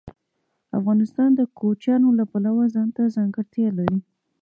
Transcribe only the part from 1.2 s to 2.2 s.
د کوچیانو